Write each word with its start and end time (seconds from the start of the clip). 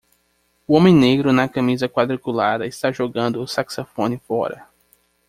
O 0.67 0.73
homem 0.73 0.95
negro 0.95 1.31
na 1.31 1.47
camisa 1.47 1.87
quadriculada 1.87 2.65
está 2.65 2.91
jogando 2.91 3.39
o 3.39 3.45
saxofone 3.47 4.17
fora. 4.17 4.67